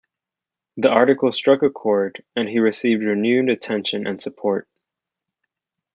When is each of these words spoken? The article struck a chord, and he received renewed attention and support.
The 0.77 0.89
article 0.89 1.31
struck 1.31 1.61
a 1.61 1.69
chord, 1.69 2.23
and 2.35 2.49
he 2.49 2.57
received 2.57 3.03
renewed 3.03 3.49
attention 3.51 4.07
and 4.07 4.19
support. 4.19 4.67